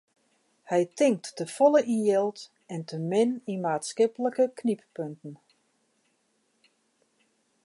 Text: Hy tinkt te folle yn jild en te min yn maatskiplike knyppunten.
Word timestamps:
Hy 0.69 0.81
tinkt 0.99 1.25
te 1.37 1.45
folle 1.55 1.81
yn 1.93 2.01
jild 2.07 2.39
en 2.73 2.81
te 2.89 2.97
min 3.11 3.31
yn 3.51 3.63
maatskiplike 3.65 4.45
knyppunten. 4.59 5.33